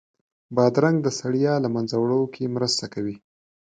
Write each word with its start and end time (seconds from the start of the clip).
بادرنګ 0.55 0.97
د 1.03 1.07
ستړیا 1.17 1.53
له 1.63 1.69
منځه 1.75 1.95
وړو 1.99 2.21
کې 2.33 2.53
مرسته 2.55 2.85
کوي. 2.93 3.15